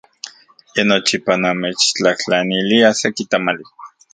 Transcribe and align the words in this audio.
Ye 0.73 0.81
nochipa 0.89 1.33
namechtlajtlanilia 1.41 2.89
seki 2.99 3.23
tamali. 3.31 3.65